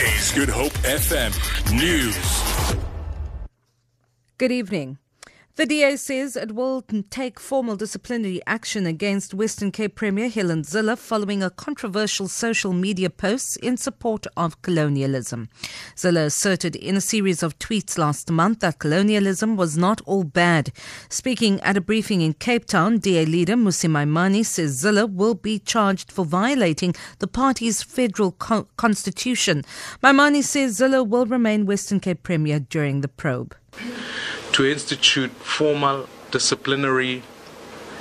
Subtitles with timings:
[0.00, 1.30] Good Hope FM
[1.76, 2.16] News.
[4.38, 4.96] Good evening.
[5.60, 10.96] The DA says it will take formal disciplinary action against Western Cape Premier Helen Zille
[10.96, 15.50] following a controversial social media post in support of colonialism.
[15.94, 20.72] Zille asserted in a series of tweets last month that colonialism was not all bad.
[21.10, 25.58] Speaking at a briefing in Cape Town, DA leader Mmusi Maimane says Zille will be
[25.58, 29.62] charged for violating the party's federal co- constitution.
[30.02, 33.54] Maimane says Zille will remain Western Cape Premier during the probe
[34.52, 37.22] to institute formal disciplinary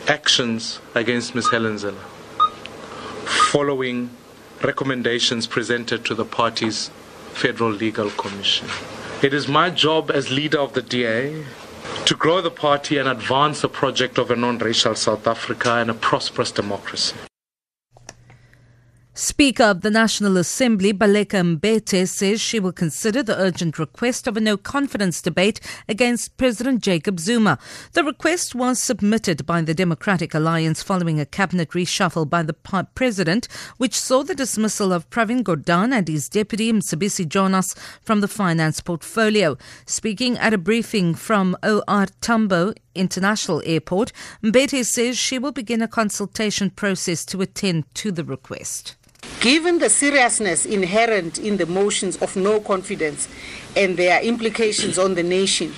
[0.07, 1.49] actions against Ms.
[1.51, 2.19] Helen Zille
[3.49, 4.09] following
[4.63, 6.89] recommendations presented to the party's
[7.33, 8.67] Federal Legal Commission.
[9.23, 11.45] It is my job as leader of the DA
[12.05, 15.89] to grow the party and advance the project of a non racial South Africa and
[15.89, 17.15] a prosperous democracy.
[19.21, 24.37] Speaker of the National Assembly, Baleka Mbete, says she will consider the urgent request of
[24.37, 27.59] a no confidence debate against President Jacob Zuma.
[27.91, 32.53] The request was submitted by the Democratic Alliance following a cabinet reshuffle by the
[32.95, 38.29] president, which saw the dismissal of Pravin Gordhan and his deputy Mcebisi Jonas from the
[38.29, 39.57] finance portfolio.
[39.85, 45.89] Speaking at a briefing from OR Tambo International Airport, Mbete says she will begin a
[45.89, 48.95] consultation process to attend to the request.
[49.41, 53.29] Given the seriousness inherent in the motions of no confidence
[53.73, 55.73] and their implications on the nation,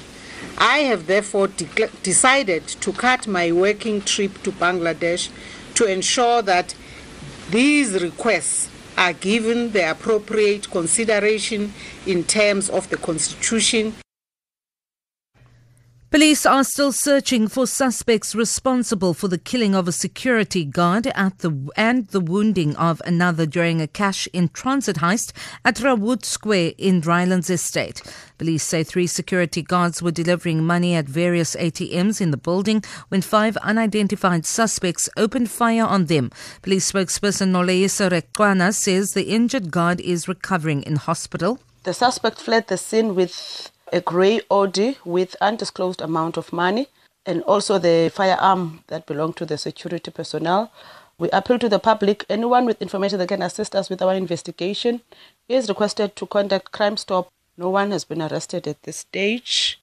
[0.58, 5.30] I have therefore de- decided to cut my working trip to Bangladesh
[5.76, 6.74] to ensure that
[7.52, 11.74] these requests are given the appropriate consideration
[12.08, 13.94] in terms of the Constitution
[16.12, 21.40] Police are still searching for suspects responsible for the killing of a security guard at
[21.40, 25.32] the and the wounding of another during a cash in transit heist
[25.64, 28.02] at Rawood Square in Rylands Estate.
[28.38, 33.22] Police say three security guards were delivering money at various ATMs in the building when
[33.22, 36.30] five unidentified suspects opened fire on them.
[36.62, 41.60] Police spokesperson Noloyiso Rwexana says the injured guard is recovering in hospital.
[41.84, 46.88] The suspect fled the scene with a grey Audi with undisclosed amount of money
[47.26, 50.72] and also the firearm that belonged to the security personnel.
[51.18, 55.02] We appeal to the public, anyone with information that can assist us with our investigation
[55.48, 57.30] is requested to contact Crime Stop.
[57.58, 59.80] No one has been arrested at this stage.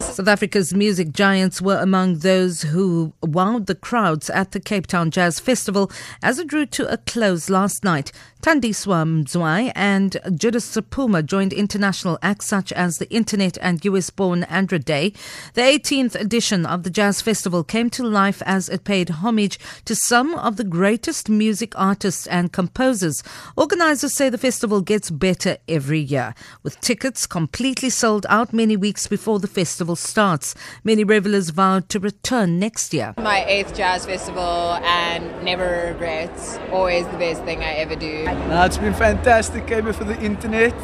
[0.00, 5.10] South Africa's music giants were among those who wowed the crowds at the Cape Town
[5.10, 5.90] Jazz Festival
[6.22, 8.12] as it drew to a close last night.
[8.42, 14.44] Thandiswa Mazwai and Judith Sephuma joined international acts such as the Internet and US born
[14.44, 15.12] Andra Day.
[15.54, 19.94] The 18th edition of the Jazz Festival came to life as it paid homage to
[19.94, 23.22] some of the greatest music artists and composers.
[23.56, 29.06] Organizers say the festival gets better every year, with tickets completely sold out many weeks
[29.06, 30.54] before the festival starts.
[30.82, 33.14] Many revelers vowed to return next year.
[33.18, 36.58] My eighth jazz festival and never regrets.
[36.72, 38.24] Always the best thing I ever do.
[38.24, 39.68] No, it's been fantastic.
[39.68, 40.74] Came here for the internet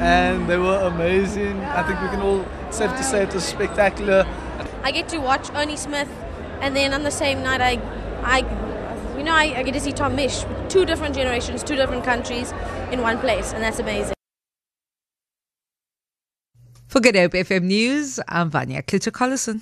[0.00, 1.60] and they were amazing.
[1.60, 4.26] I think we can all safe to say it was spectacular.
[4.82, 6.08] I get to watch Ernie Smith
[6.60, 7.80] and then on the same night I
[8.22, 8.38] I
[9.16, 12.52] you know I, I get to see Tom Misch, two different generations, two different countries
[12.92, 14.17] in one place and that's amazing.
[16.88, 19.60] For Good Hope FM News, I'm Vanya Klitschko-Collison.